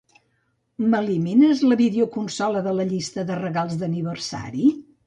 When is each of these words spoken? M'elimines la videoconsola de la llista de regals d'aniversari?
M'elimines 0.93 1.61
la 1.67 1.79
videoconsola 1.83 2.65
de 2.71 2.75
la 2.81 2.87
llista 2.95 3.29
de 3.31 3.39
regals 3.45 3.81
d'aniversari? 3.85 4.71